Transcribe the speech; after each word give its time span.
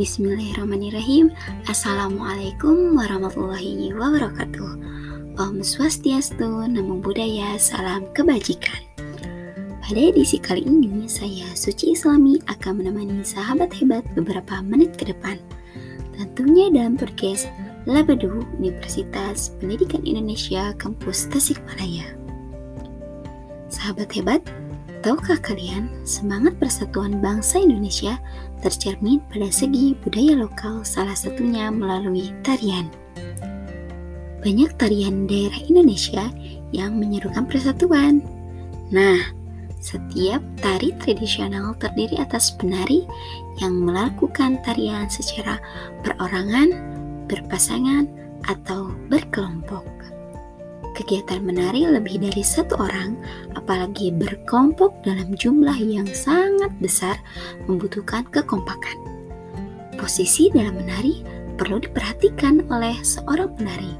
Bismillahirrahmanirrahim. 0.00 1.28
Assalamualaikum 1.68 2.96
warahmatullahi 2.96 3.92
wabarakatuh. 3.92 4.72
Om 5.36 5.60
Swastiastu, 5.60 6.64
Namo 6.72 7.04
Buddhaya, 7.04 7.60
Salam 7.60 8.08
Kebajikan. 8.16 8.80
Pada 9.84 10.00
edisi 10.00 10.40
kali 10.40 10.64
ini, 10.64 11.04
saya 11.04 11.44
Suci 11.52 11.92
Islami 11.92 12.40
akan 12.48 12.80
menemani 12.80 13.20
sahabat 13.20 13.76
hebat 13.76 14.00
beberapa 14.16 14.64
menit 14.64 14.96
ke 14.96 15.12
depan. 15.12 15.36
Tentunya 16.16 16.72
dalam 16.72 16.96
podcast 16.96 17.52
Labadu 17.84 18.40
Universitas 18.56 19.52
Pendidikan 19.60 20.00
Indonesia 20.08 20.72
Kampus 20.80 21.28
Tasikmalaya. 21.28 22.08
Sahabat 23.68 24.08
hebat, 24.16 24.40
Tahukah 25.00 25.40
kalian, 25.40 25.88
semangat 26.04 26.60
persatuan 26.60 27.24
bangsa 27.24 27.56
Indonesia 27.56 28.20
tercermin 28.60 29.24
pada 29.32 29.48
segi 29.48 29.96
budaya 29.96 30.36
lokal, 30.36 30.84
salah 30.84 31.16
satunya 31.16 31.72
melalui 31.72 32.36
tarian. 32.44 32.92
Banyak 34.44 34.76
tarian 34.76 35.24
daerah 35.24 35.56
Indonesia 35.64 36.28
yang 36.76 37.00
menyerukan 37.00 37.48
persatuan. 37.48 38.20
Nah, 38.92 39.24
setiap 39.80 40.44
tari 40.60 40.92
tradisional 41.00 41.72
terdiri 41.80 42.20
atas 42.20 42.52
penari 42.60 43.08
yang 43.64 43.80
melakukan 43.80 44.60
tarian 44.68 45.08
secara 45.08 45.56
perorangan, 46.04 46.76
berpasangan, 47.24 48.04
atau 48.48 48.92
berkelompok. 49.08 49.99
Kegiatan 51.00 51.40
menari 51.40 51.88
lebih 51.88 52.20
dari 52.20 52.44
satu 52.44 52.76
orang, 52.76 53.16
apalagi 53.56 54.12
berkelompok 54.12 55.00
dalam 55.00 55.32
jumlah 55.32 55.80
yang 55.80 56.04
sangat 56.12 56.68
besar, 56.76 57.16
membutuhkan 57.64 58.28
kekompakan. 58.28 59.00
Posisi 59.96 60.52
dalam 60.52 60.76
menari 60.76 61.24
perlu 61.56 61.80
diperhatikan 61.80 62.68
oleh 62.68 62.92
seorang 63.00 63.48
penari. 63.56 63.96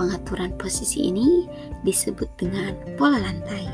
Pengaturan 0.00 0.56
posisi 0.56 1.12
ini 1.12 1.44
disebut 1.84 2.32
dengan 2.40 2.72
pola 2.96 3.20
lantai. 3.20 3.68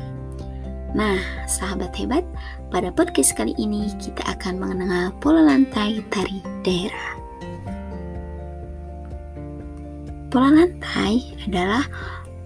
Nah, 0.91 1.23
sahabat 1.47 1.95
hebat, 1.95 2.27
pada 2.67 2.91
podcast 2.91 3.31
kali 3.39 3.55
ini 3.55 3.87
kita 3.95 4.27
akan 4.27 4.59
mengenal 4.59 5.15
pola 5.23 5.39
lantai 5.39 6.03
tari 6.11 6.43
daerah. 6.67 7.15
Pola 10.27 10.51
lantai 10.51 11.31
adalah 11.47 11.87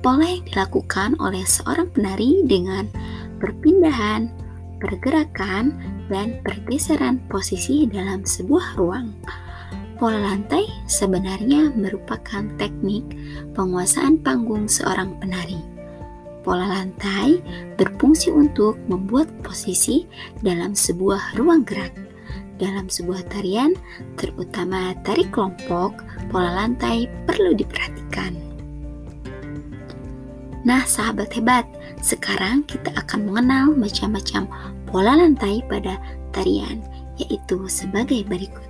yang 0.09 0.41
dilakukan 0.49 1.13
oleh 1.21 1.45
seorang 1.45 1.85
penari 1.93 2.41
dengan 2.49 2.89
perpindahan, 3.37 4.33
pergerakan, 4.81 5.77
dan 6.09 6.41
pergeseran 6.41 7.21
posisi 7.29 7.85
dalam 7.85 8.25
sebuah 8.25 8.81
ruang. 8.81 9.13
Pola 10.01 10.17
lantai 10.17 10.65
sebenarnya 10.89 11.69
merupakan 11.77 12.41
teknik 12.57 13.05
penguasaan 13.53 14.17
panggung 14.25 14.65
seorang 14.65 15.13
penari. 15.21 15.61
Pola 16.41 16.65
lantai 16.65 17.37
berfungsi 17.77 18.33
untuk 18.33 18.81
membuat 18.89 19.29
posisi 19.45 20.09
dalam 20.41 20.73
sebuah 20.73 21.37
ruang 21.37 21.61
gerak. 21.61 21.93
Dalam 22.57 22.89
sebuah 22.89 23.29
tarian, 23.29 23.77
terutama 24.17 24.97
tari 25.05 25.25
kelompok, 25.29 26.01
pola 26.33 26.65
lantai 26.65 27.05
perlu 27.29 27.53
diperhatikan. 27.53 28.50
Nah, 30.61 30.85
sahabat 30.85 31.33
hebat, 31.33 31.65
sekarang 32.05 32.61
kita 32.69 32.93
akan 32.93 33.25
mengenal 33.25 33.73
macam-macam 33.73 34.45
pola 34.85 35.17
lantai 35.17 35.65
pada 35.65 35.97
tarian, 36.29 36.85
yaitu 37.17 37.65
sebagai 37.65 38.21
berikut. 38.29 38.69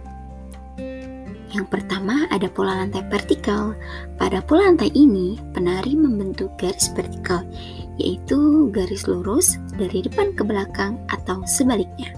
Yang 1.52 1.68
pertama 1.68 2.32
ada 2.32 2.48
pola 2.48 2.80
lantai 2.80 3.04
vertikal. 3.12 3.76
Pada 4.16 4.40
pola 4.40 4.72
lantai 4.72 4.88
ini, 4.96 5.36
penari 5.52 6.00
membentuk 6.00 6.56
garis 6.56 6.88
vertikal, 6.96 7.44
yaitu 8.00 8.72
garis 8.72 9.04
lurus 9.04 9.60
dari 9.76 10.00
depan 10.00 10.32
ke 10.32 10.48
belakang 10.48 10.96
atau 11.12 11.44
sebaliknya. 11.44 12.16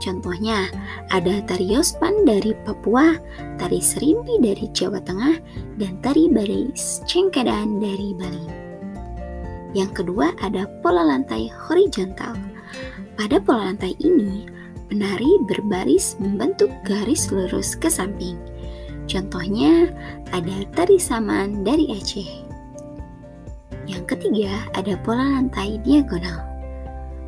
Contohnya, 0.00 0.68
ada 1.12 1.44
tari 1.44 1.76
Yospan 1.76 2.24
dari 2.24 2.56
Papua, 2.64 3.20
tari 3.60 3.84
Serimpi 3.84 4.40
dari 4.40 4.64
Jawa 4.72 5.00
Tengah, 5.00 5.36
dan 5.76 6.00
tari 6.00 6.32
Baris 6.32 7.04
Cengkedan 7.04 7.84
dari 7.84 8.16
Bali. 8.16 8.63
Yang 9.74 9.90
kedua 10.06 10.30
ada 10.38 10.70
pola 10.80 11.02
lantai 11.02 11.50
horizontal. 11.50 12.38
Pada 13.18 13.42
pola 13.42 13.74
lantai 13.74 13.98
ini, 13.98 14.46
penari 14.86 15.34
berbaris 15.50 16.14
membentuk 16.22 16.70
garis 16.86 17.34
lurus 17.34 17.74
ke 17.74 17.90
samping. 17.90 18.38
Contohnya 19.10 19.90
ada 20.30 20.62
tari 20.78 20.96
saman 20.96 21.66
dari 21.66 21.90
Aceh. 21.90 22.46
Yang 23.84 24.16
ketiga 24.16 24.64
ada 24.78 24.94
pola 25.02 25.42
lantai 25.42 25.82
diagonal. 25.82 26.40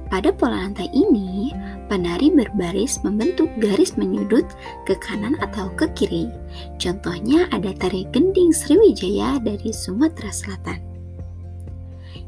Pada 0.06 0.30
pola 0.30 0.70
lantai 0.70 0.86
ini, 0.94 1.50
penari 1.90 2.30
berbaris 2.30 3.02
membentuk 3.02 3.50
garis 3.58 3.98
menyudut 3.98 4.46
ke 4.86 4.94
kanan 5.02 5.34
atau 5.42 5.66
ke 5.74 5.90
kiri. 5.98 6.30
Contohnya 6.78 7.50
ada 7.50 7.74
tari 7.74 8.06
gending 8.14 8.54
Sriwijaya 8.54 9.42
dari 9.42 9.74
Sumatera 9.74 10.30
Selatan. 10.30 10.85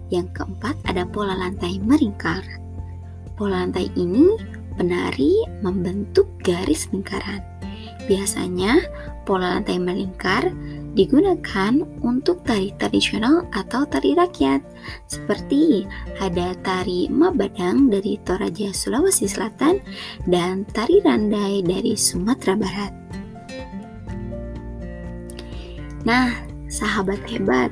Yang 0.08 0.40
keempat 0.40 0.76
ada 0.88 1.04
pola 1.04 1.36
lantai 1.36 1.76
meringkar. 1.80 2.40
Pola 3.36 3.64
lantai 3.64 3.92
ini 3.94 4.34
penari 4.78 5.44
membentuk 5.60 6.26
garis 6.40 6.88
lingkaran. 6.94 7.44
Biasanya 8.08 8.80
pola 9.28 9.60
lantai 9.60 9.76
melingkar 9.76 10.48
digunakan 10.96 11.84
untuk 12.00 12.40
tari 12.42 12.72
tradisional 12.80 13.44
atau 13.52 13.84
tari 13.84 14.16
rakyat 14.16 14.64
seperti 15.06 15.84
ada 16.18 16.56
tari 16.64 17.06
Mabadang 17.12 17.92
dari 17.92 18.16
Toraja 18.24 18.72
Sulawesi 18.72 19.28
Selatan 19.28 19.78
dan 20.24 20.64
tari 20.72 21.04
Randai 21.04 21.60
dari 21.60 21.94
Sumatera 21.94 22.56
Barat. 22.56 22.92
Nah, 26.08 26.32
sahabat 26.72 27.20
hebat, 27.28 27.68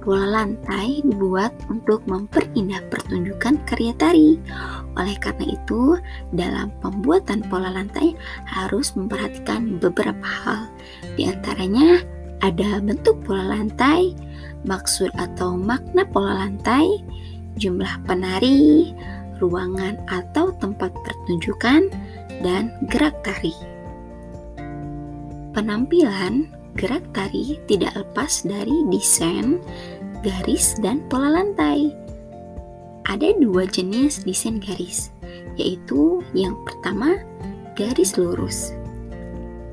Pola 0.00 0.24
lantai 0.24 1.04
dibuat 1.04 1.52
untuk 1.68 2.00
memperindah 2.08 2.80
pertunjukan 2.88 3.60
karya 3.68 3.92
tari. 4.00 4.40
Oleh 4.96 5.12
karena 5.20 5.44
itu, 5.52 6.00
dalam 6.32 6.72
pembuatan 6.80 7.44
pola 7.52 7.68
lantai 7.68 8.16
harus 8.48 8.96
memperhatikan 8.96 9.76
beberapa 9.76 10.24
hal. 10.24 10.72
Di 11.20 11.28
antaranya 11.28 12.00
ada 12.40 12.80
bentuk 12.80 13.20
pola 13.28 13.44
lantai, 13.44 14.16
maksud 14.64 15.12
atau 15.20 15.60
makna 15.60 16.08
pola 16.08 16.48
lantai, 16.48 17.04
jumlah 17.60 18.00
penari, 18.08 18.96
ruangan 19.36 20.00
atau 20.08 20.48
tempat 20.64 20.96
pertunjukan, 21.04 21.92
dan 22.40 22.72
gerak 22.88 23.12
tari. 23.20 23.52
Penampilan 25.52 26.48
gerak 26.80 27.04
tari 27.12 27.60
tidak 27.68 27.92
lepas 27.92 28.40
dari 28.48 28.72
desain, 28.88 29.60
garis, 30.24 30.72
dan 30.80 31.04
pola 31.12 31.28
lantai. 31.28 31.92
Ada 33.04 33.36
dua 33.36 33.68
jenis 33.68 34.24
desain 34.24 34.56
garis, 34.56 35.12
yaitu 35.60 36.24
yang 36.32 36.56
pertama 36.64 37.20
garis 37.76 38.16
lurus. 38.16 38.72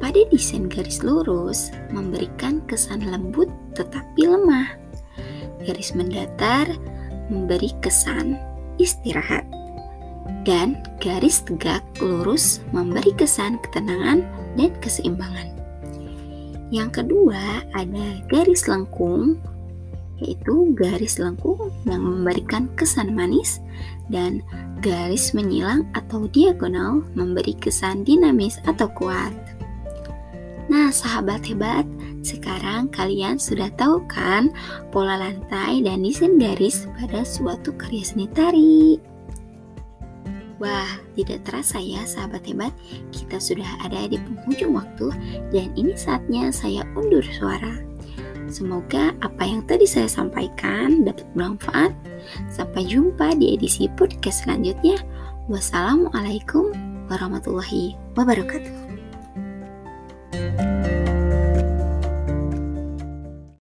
Pada 0.03 0.19
desain 0.29 0.67
garis 0.67 0.99
lurus 0.99 1.71
memberikan 1.95 2.59
kesan 2.67 3.07
lembut 3.07 3.47
tetapi 3.73 4.27
lemah. 4.27 4.75
Garis 5.63 5.95
mendatar 5.95 6.67
memberi 7.31 7.71
kesan 7.79 8.35
istirahat. 8.83 9.47
Dan 10.43 10.79
garis 10.99 11.39
tegak 11.43 11.83
lurus 12.03 12.59
memberi 12.75 13.15
kesan 13.15 13.59
ketenangan 13.63 14.27
dan 14.59 14.71
keseimbangan. 14.83 15.56
Yang 16.67 17.03
kedua 17.03 17.63
ada 17.71 18.05
garis 18.27 18.67
lengkung, 18.67 19.39
yaitu 20.19 20.75
garis 20.75 21.15
lengkung 21.21 21.71
yang 21.87 22.03
memberikan 22.03 22.67
kesan 22.75 23.15
manis 23.15 23.63
dan 24.11 24.43
garis 24.83 25.31
menyilang 25.31 25.87
atau 25.95 26.27
diagonal 26.27 27.05
memberi 27.15 27.55
kesan 27.55 28.03
dinamis 28.03 28.59
atau 28.67 28.91
kuat. 28.91 29.31
Nah, 30.67 30.91
sahabat 30.91 31.47
hebat, 31.47 31.87
sekarang 32.27 32.91
kalian 32.91 33.39
sudah 33.39 33.71
tahu 33.79 34.03
kan 34.11 34.51
pola 34.91 35.15
lantai 35.15 35.79
dan 35.79 36.03
desain 36.03 36.35
garis 36.35 36.83
pada 36.99 37.23
suatu 37.23 37.71
karya 37.79 38.03
seni 38.03 38.27
tari. 38.35 38.99
Wah, 40.57 40.89
tidak 41.13 41.45
terasa 41.45 41.77
ya 41.77 42.01
sahabat 42.09 42.41
hebat, 42.49 42.73
kita 43.13 43.37
sudah 43.37 43.67
ada 43.85 44.09
di 44.09 44.17
penghujung 44.17 44.73
waktu 44.73 45.13
dan 45.53 45.69
ini 45.77 45.93
saatnya 45.93 46.49
saya 46.49 46.81
undur 46.97 47.21
suara. 47.21 47.77
Semoga 48.47 49.11
apa 49.19 49.43
yang 49.43 49.61
tadi 49.67 49.83
saya 49.83 50.07
sampaikan 50.07 51.03
dapat 51.03 51.27
bermanfaat. 51.35 51.91
Sampai 52.49 52.87
jumpa 52.87 53.35
di 53.37 53.53
edisi 53.53 53.91
podcast 53.99 54.47
selanjutnya. 54.47 54.97
Wassalamualaikum 55.51 56.71
warahmatullahi 57.11 57.95
wabarakatuh. 58.15 58.86